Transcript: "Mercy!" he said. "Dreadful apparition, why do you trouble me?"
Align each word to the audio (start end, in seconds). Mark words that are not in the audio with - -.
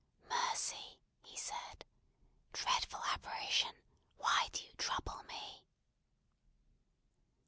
"Mercy!" 0.27 0.97
he 1.21 1.37
said. 1.37 1.85
"Dreadful 2.53 3.03
apparition, 3.13 3.75
why 4.17 4.49
do 4.51 4.63
you 4.63 4.73
trouble 4.75 5.21
me?" 5.29 5.63